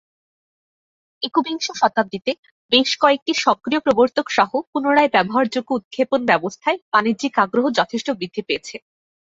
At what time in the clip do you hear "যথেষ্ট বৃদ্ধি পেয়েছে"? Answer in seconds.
7.79-8.75